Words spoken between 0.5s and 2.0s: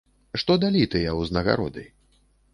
далі тыя ўзнагароды?